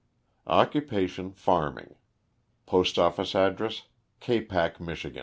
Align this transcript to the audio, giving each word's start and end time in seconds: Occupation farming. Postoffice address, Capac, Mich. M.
Occupation 0.47 1.31
farming. 1.31 1.93
Postoffice 2.65 3.35
address, 3.35 3.83
Capac, 4.19 4.79
Mich. 4.79 5.05
M. 5.05 5.13